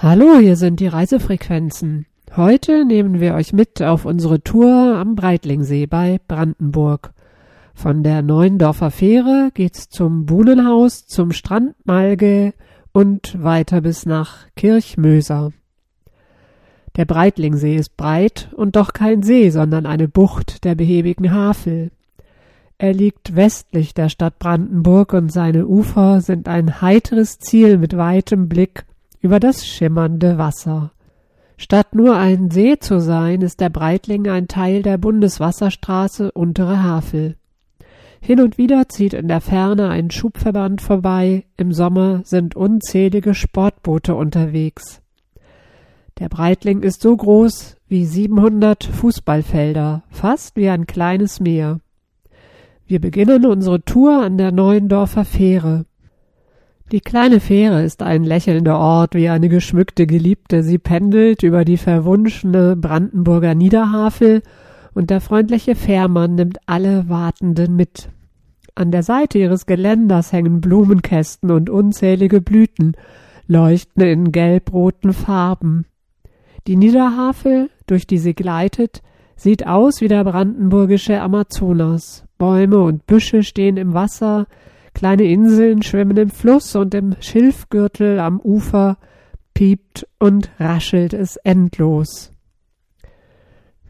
[0.00, 2.06] Hallo, hier sind die Reisefrequenzen.
[2.36, 7.12] Heute nehmen wir euch mit auf unsere Tour am Breitlingsee bei Brandenburg.
[7.74, 12.54] Von der Neuendorfer Fähre geht's zum Buhnenhaus, zum Strand Malge
[12.92, 15.50] und weiter bis nach Kirchmöser.
[16.94, 21.90] Der Breitlingsee ist breit und doch kein See, sondern eine Bucht der behäbigen Havel.
[22.78, 28.48] Er liegt westlich der Stadt Brandenburg und seine Ufer sind ein heiteres Ziel mit weitem
[28.48, 28.84] Blick
[29.20, 30.92] über das schimmernde Wasser.
[31.56, 37.36] Statt nur ein See zu sein, ist der Breitling ein Teil der Bundeswasserstraße Untere Havel.
[38.20, 44.14] Hin und wieder zieht in der Ferne ein Schubverband vorbei, im Sommer sind unzählige Sportboote
[44.14, 45.02] unterwegs.
[46.18, 51.80] Der Breitling ist so groß wie 700 Fußballfelder, fast wie ein kleines Meer.
[52.86, 55.84] Wir beginnen unsere Tour an der Neuendorfer Fähre.
[56.90, 60.62] Die kleine Fähre ist ein lächelnder Ort wie eine geschmückte Geliebte.
[60.62, 64.42] Sie pendelt über die verwunschene Brandenburger Niederhavel
[64.94, 68.08] und der freundliche Fährmann nimmt alle Wartenden mit.
[68.74, 72.96] An der Seite ihres Geländers hängen Blumenkästen und unzählige Blüten,
[73.46, 75.84] leuchten in gelbroten Farben.
[76.66, 79.02] Die Niederhavel, durch die sie gleitet,
[79.36, 82.24] sieht aus wie der brandenburgische Amazonas.
[82.38, 84.46] Bäume und Büsche stehen im Wasser,
[84.98, 88.98] Kleine Inseln schwimmen im Fluss und im Schilfgürtel am Ufer
[89.54, 92.32] piept und raschelt es endlos.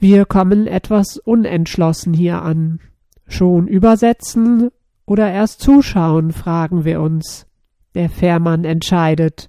[0.00, 2.80] Wir kommen etwas unentschlossen hier an.
[3.28, 4.72] Schon übersetzen
[5.04, 7.46] oder erst zuschauen, fragen wir uns.
[7.94, 9.48] Der Fährmann entscheidet.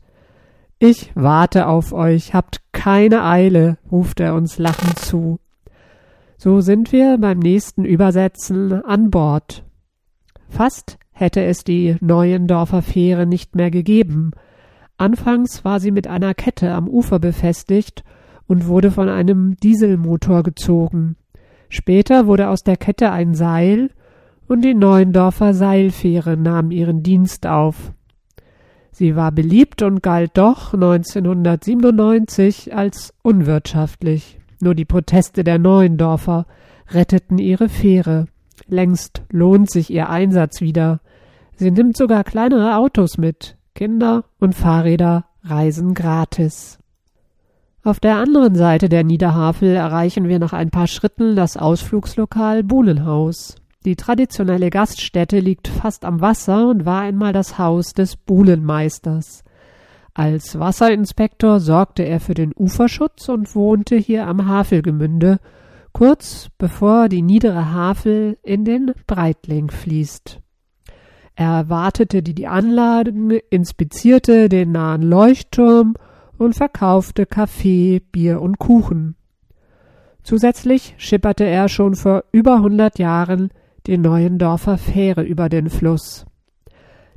[0.77, 5.39] Ich warte auf euch, habt keine Eile, ruft er uns lachend zu.
[6.37, 9.66] So sind wir beim nächsten Übersetzen an Bord.
[10.49, 14.31] Fast hätte es die Neuendorfer Fähre nicht mehr gegeben.
[14.97, 18.03] Anfangs war sie mit einer Kette am Ufer befestigt
[18.47, 21.17] und wurde von einem Dieselmotor gezogen.
[21.69, 23.89] Später wurde aus der Kette ein Seil
[24.47, 27.91] und die Neuendorfer Seilfähre nahm ihren Dienst auf.
[28.91, 34.39] Sie war beliebt und galt doch 1997 als unwirtschaftlich.
[34.59, 36.47] Nur die Proteste der Neuendorfer
[36.89, 38.27] retteten ihre Fähre.
[38.67, 40.99] Längst lohnt sich ihr Einsatz wieder.
[41.55, 43.57] Sie nimmt sogar kleinere Autos mit.
[43.73, 46.79] Kinder und Fahrräder reisen gratis.
[47.83, 53.55] Auf der anderen Seite der Niederhavel erreichen wir nach ein paar Schritten das Ausflugslokal Buhlenhaus.
[53.85, 59.45] Die traditionelle Gaststätte liegt fast am Wasser und war einmal das Haus des Buhlenmeisters.
[60.13, 65.39] Als Wasserinspektor sorgte er für den Uferschutz und wohnte hier am Havelgemünde,
[65.97, 70.39] kurz bevor die niedere Havel in den Breitling fließt.
[71.33, 75.95] Er wartete die, Anlagen, inspizierte den nahen Leuchtturm
[76.37, 79.15] und verkaufte Kaffee, Bier und Kuchen.
[80.21, 83.49] Zusätzlich schipperte er schon vor über hundert Jahren
[83.87, 86.27] die Neuendorfer Fähre über den Fluss.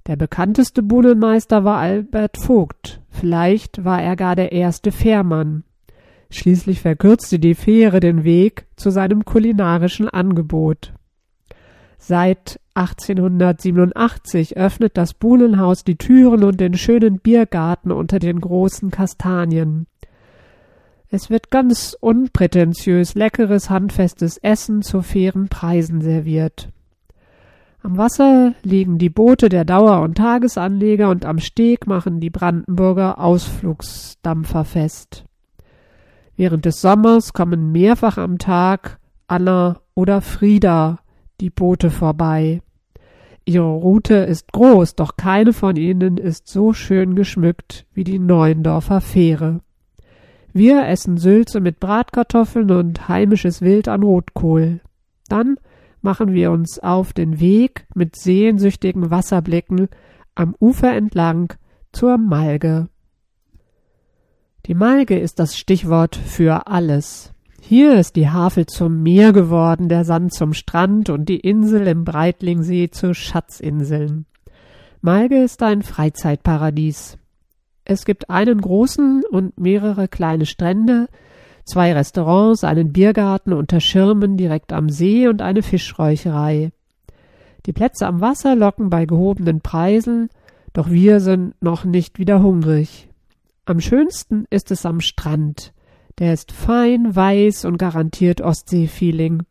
[0.07, 5.65] Der bekannteste Buhnenmeister war Albert Vogt, vielleicht war er gar der erste Fährmann.
[6.31, 10.93] Schließlich verkürzte die Fähre den Weg zu seinem kulinarischen Angebot.
[11.99, 19.87] Seit 1887 öffnet das Buhlenhaus die Türen und den schönen Biergarten unter den großen Kastanien.
[21.11, 26.71] Es wird ganz unprätentiös leckeres, handfestes Essen zu fairen Preisen serviert.
[27.83, 33.19] Am Wasser liegen die Boote der Dauer- und Tagesanleger und am Steg machen die Brandenburger
[33.19, 35.25] Ausflugsdampfer fest.
[36.41, 41.01] Während des Sommers kommen mehrfach am Tag Anna oder Frieda
[41.39, 42.63] die Boote vorbei.
[43.45, 49.03] Ihre Route ist groß, doch keine von ihnen ist so schön geschmückt wie die Neuendorfer
[49.03, 49.61] Fähre.
[50.55, 54.81] Wir essen Sülze mit Bratkartoffeln und heimisches Wild an Rotkohl.
[55.29, 55.59] Dann
[56.01, 59.89] machen wir uns auf den Weg mit sehnsüchtigen Wasserblicken
[60.35, 61.53] am Ufer entlang
[61.93, 62.89] zur Malge.
[64.71, 67.33] Die Malge ist das Stichwort für alles.
[67.61, 72.05] Hier ist die Havel zum Meer geworden, der Sand zum Strand und die Insel im
[72.05, 74.27] Breitlingsee zu Schatzinseln.
[75.01, 77.19] Malge ist ein Freizeitparadies.
[77.85, 81.09] Es gibt einen großen und mehrere kleine Strände,
[81.65, 86.71] zwei Restaurants, einen Biergarten unter Schirmen direkt am See und eine Fischräucherei.
[87.67, 90.29] Die Plätze am Wasser locken bei gehobenen Preisen,
[90.75, 93.10] doch wir sind noch nicht wieder hungrig.
[93.67, 95.73] Am schönsten ist es am Strand.
[96.19, 99.43] Der ist fein, weiß und garantiert Ostsee-Feeling.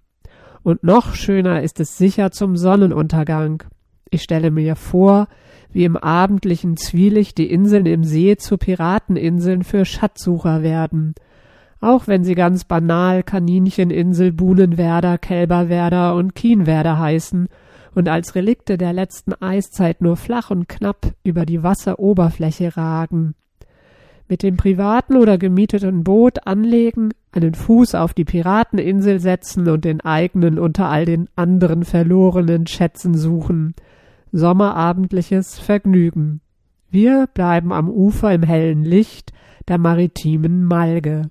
[0.63, 3.63] Und noch schöner ist es sicher zum Sonnenuntergang.
[4.09, 5.27] Ich stelle mir vor,
[5.71, 11.13] wie im abendlichen Zwielicht die Inseln im See zu Pirateninseln für Schatzsucher werden,
[11.79, 17.47] auch wenn sie ganz banal Kanincheninsel, Buhnenwerder, Kälberwerder und Kienwerder heißen
[17.93, 23.35] und als Relikte der letzten Eiszeit nur flach und knapp über die Wasseroberfläche ragen.
[24.31, 30.01] Mit dem privaten oder gemieteten Boot anlegen, einen Fuß auf die Pirateninsel setzen und den
[30.01, 33.73] eigenen unter all den anderen verlorenen Schätzen suchen.
[34.31, 36.41] Sommerabendliches Vergnügen.
[36.91, 39.33] Wir bleiben am Ufer im hellen Licht
[39.67, 41.23] der maritimen Malge.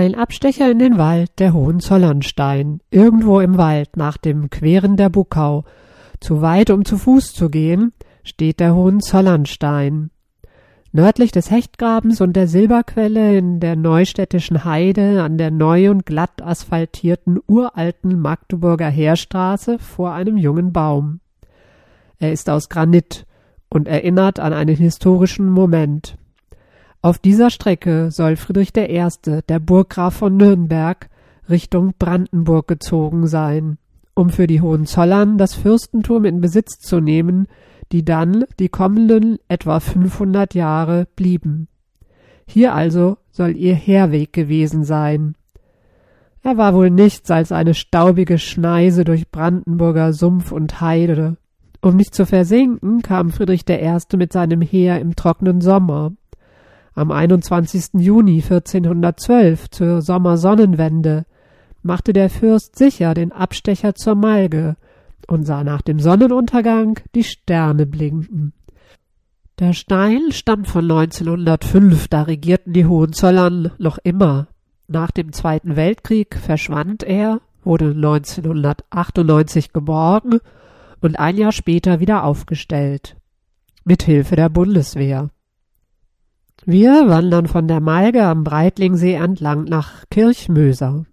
[0.00, 5.64] Ein Abstecher in den Wald der Hohenzollernstein, irgendwo im Wald nach dem Queren der Buckau,
[6.20, 7.92] zu weit, um zu Fuß zu gehen,
[8.24, 10.08] steht der Hohenzollernstein.
[10.90, 16.40] Nördlich des Hechtgrabens und der Silberquelle in der neustädtischen Heide an der neu und glatt
[16.40, 21.20] asphaltierten uralten Magdeburger Heerstraße vor einem jungen Baum.
[22.18, 23.26] Er ist aus Granit
[23.68, 26.16] und erinnert an einen historischen Moment.
[27.02, 29.08] Auf dieser Strecke soll Friedrich I.,
[29.48, 31.08] der Burggraf von Nürnberg,
[31.48, 33.78] Richtung Brandenburg gezogen sein,
[34.14, 37.46] um für die Hohenzollern das Fürstentum in Besitz zu nehmen,
[37.90, 41.68] die dann die kommenden etwa 500 Jahre blieben.
[42.46, 45.36] Hier also soll ihr Herweg gewesen sein.
[46.42, 51.38] Er war wohl nichts als eine staubige Schneise durch Brandenburger Sumpf und Heide.
[51.80, 53.98] Um nicht zu versinken, kam Friedrich I.
[54.16, 56.12] mit seinem Heer im trockenen Sommer.
[56.94, 58.00] Am 21.
[58.00, 61.24] Juni 1412 zur Sommersonnenwende
[61.82, 64.76] machte der Fürst sicher den Abstecher zur Malge
[65.28, 68.52] und sah nach dem Sonnenuntergang die Sterne blinken.
[69.58, 74.48] Der Stein stammt von 1905, da regierten die Hohenzollern noch immer.
[74.88, 80.40] Nach dem Zweiten Weltkrieg verschwand er, wurde 1998 geborgen
[81.00, 83.16] und ein Jahr später wieder aufgestellt.
[83.84, 85.30] Mit Hilfe der Bundeswehr.
[86.66, 91.06] Wir wandern von der Malge am Breitlingsee entlang nach Kirchmöser.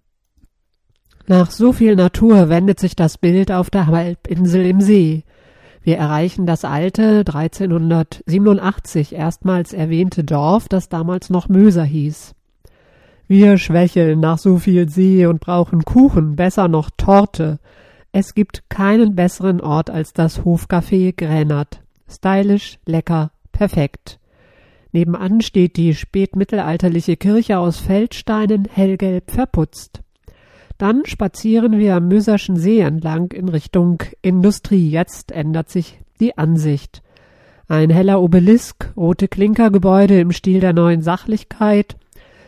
[1.25, 5.23] Nach so viel Natur wendet sich das Bild auf der Halbinsel im See.
[5.81, 12.33] Wir erreichen das alte 1387 erstmals erwähnte Dorf, das damals noch Möser hieß.
[13.27, 17.59] Wir schwächeln nach so viel See und brauchen Kuchen, besser noch Torte.
[18.11, 21.81] Es gibt keinen besseren Ort als das Hofcafé Gränert.
[22.09, 24.19] Stylisch, lecker, perfekt.
[24.91, 30.01] Nebenan steht die spätmittelalterliche Kirche aus Feldsteinen hellgelb verputzt.
[30.77, 34.89] Dann spazieren wir am Möserschen See entlang in Richtung Industrie.
[34.89, 37.01] Jetzt ändert sich die Ansicht.
[37.67, 41.97] Ein heller Obelisk, rote Klinkergebäude im Stil der neuen Sachlichkeit,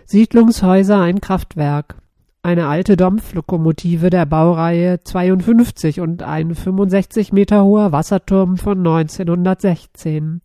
[0.06, 1.96] Siedlungshäuser, ein Kraftwerk,
[2.42, 10.42] eine alte Dampflokomotive der Baureihe 52 und ein 65 Meter hoher Wasserturm von 1916.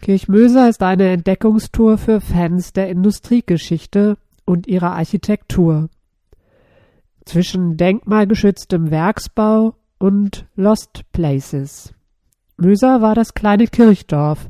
[0.00, 4.16] Kirchmöser ist eine Entdeckungstour für Fans der Industriegeschichte
[4.46, 5.90] und ihrer Architektur.
[7.26, 11.92] Zwischen denkmalgeschütztem Werksbau und Lost Places.
[12.56, 14.48] Möser war das kleine Kirchdorf,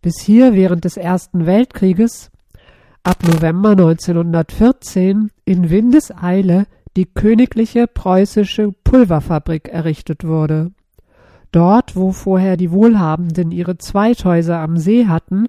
[0.00, 2.30] bis hier während des Ersten Weltkrieges
[3.02, 6.66] ab November 1914 in Windeseile
[6.96, 10.70] die königliche preußische Pulverfabrik errichtet wurde.
[11.54, 15.46] Dort, wo vorher die Wohlhabenden ihre Zweithäuser am See hatten,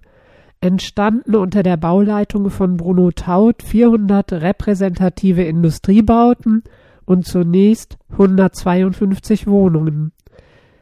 [0.62, 6.62] entstanden unter der Bauleitung von Bruno Taut 400 repräsentative Industriebauten
[7.06, 10.12] und zunächst 152 Wohnungen.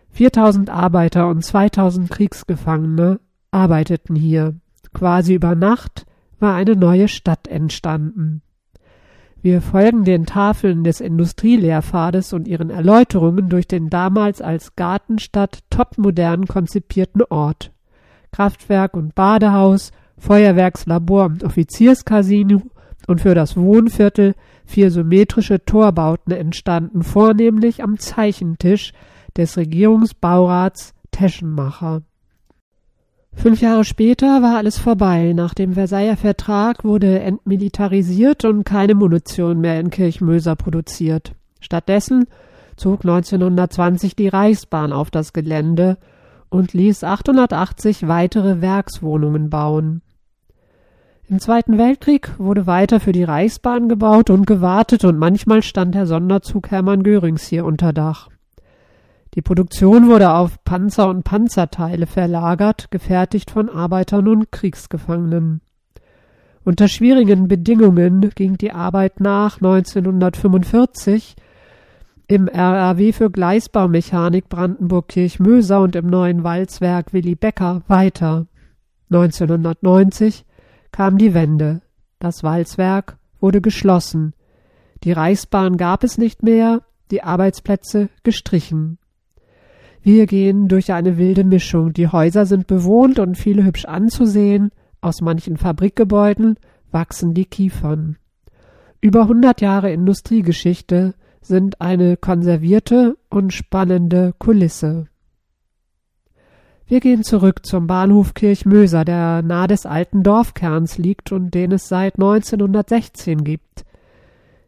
[0.10, 4.56] 4000 Arbeiter und 2000 Kriegsgefangene arbeiteten hier.
[4.94, 6.06] Quasi über Nacht
[6.42, 8.42] war eine neue Stadt entstanden.
[9.44, 16.48] Wir folgen den Tafeln des Industrielehrpfades und ihren Erläuterungen durch den damals als Gartenstadt topmodern
[16.48, 17.74] konzipierten Ort.
[18.32, 22.62] Kraftwerk und Badehaus, Feuerwerkslabor und Offizierscasino
[23.06, 24.34] und für das Wohnviertel
[24.64, 28.94] vier symmetrische Torbauten entstanden vornehmlich am Zeichentisch
[29.36, 32.02] des Regierungsbaurats Teschenmacher
[33.36, 35.34] Fünf Jahre später war alles vorbei.
[35.36, 41.34] Nach dem Versailler Vertrag wurde entmilitarisiert und keine Munition mehr in Kirchmöser produziert.
[41.60, 42.25] Stattdessen
[42.78, 45.98] zog 1920 die Reichsbahn auf das Gelände
[46.50, 50.02] und ließ 880 weitere Werkswohnungen bauen.
[51.30, 56.06] Im Zweiten Weltkrieg wurde weiter für die Reichsbahn gebaut und gewartet und manchmal stand der
[56.06, 58.30] Sonderzug Hermann Görings hier unter Dach.
[59.36, 65.62] Die Produktion wurde auf Panzer und Panzerteile verlagert, gefertigt von Arbeitern und Kriegsgefangenen.
[66.63, 71.36] Unter schwierigen Bedingungen ging die Arbeit nach 1945
[72.28, 78.46] im RAW für Gleisbaumechanik Brandenburg-Kirchmöser und im neuen Walzwerk Willi Becker weiter.
[79.10, 80.46] 1990
[80.92, 81.82] kam die Wende.
[82.20, 84.34] Das Walzwerk wurde geschlossen.
[85.04, 89.00] Die Reichsbahn gab es nicht mehr, die Arbeitsplätze gestrichen.
[90.04, 91.94] Wir gehen durch eine wilde Mischung.
[91.94, 94.72] Die Häuser sind bewohnt und viele hübsch anzusehen.
[95.00, 96.58] Aus manchen Fabrikgebäuden
[96.92, 98.18] wachsen die Kiefern.
[99.00, 105.08] Über hundert Jahre Industriegeschichte sind eine konservierte und spannende Kulisse.
[106.86, 111.88] Wir gehen zurück zum Bahnhof Kirchmöser, der nahe des alten Dorfkerns liegt und den es
[111.88, 113.86] seit 1916 gibt.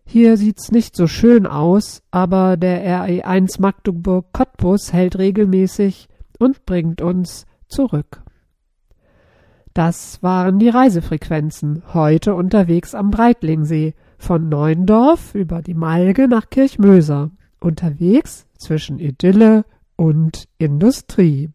[0.05, 6.07] Hier sieht's nicht so schön aus, aber der RE1 Magdeburg Cottbus hält regelmäßig
[6.39, 8.21] und bringt uns zurück.
[9.73, 17.31] Das waren die Reisefrequenzen, heute unterwegs am Breitlingsee, von Neuendorf über die Malge nach Kirchmöser,
[17.59, 19.65] unterwegs zwischen Idylle
[19.97, 21.49] und Industrie.